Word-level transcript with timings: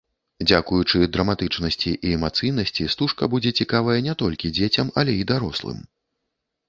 Дзякуючы 0.49 1.01
драматычнасці 1.17 1.91
і 2.09 2.13
эмацыйнасці 2.19 2.89
стужка 2.95 3.29
будзе 3.35 3.51
цікавая 3.61 3.99
не 4.09 4.17
толькі 4.25 4.53
дзецям, 4.59 4.87
але 5.03 5.11
і 5.23 5.33
дарослым. 5.35 5.79